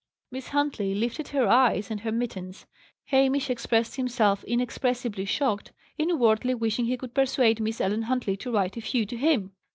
Miss 0.31 0.47
Huntley 0.47 0.95
lifted 0.95 1.27
her 1.27 1.47
eyes, 1.47 1.91
and 1.91 1.99
her 1.99 2.11
mittens. 2.11 2.65
Hamish 3.09 3.51
expressed 3.51 3.97
himself 3.97 4.43
inexpressibly 4.45 5.25
shocked, 5.25 5.73
inwardly 5.95 6.55
wishing 6.55 6.85
he 6.85 6.97
could 6.97 7.13
persuade 7.13 7.59
Miss 7.61 7.79
Ellen 7.79 8.01
Huntley 8.09 8.35
to 8.37 8.51
write 8.51 8.75
a 8.77 8.81
few 8.81 9.05
to 9.05 9.15
him. 9.15 9.51